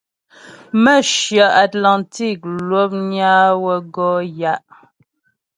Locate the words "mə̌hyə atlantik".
0.83-2.39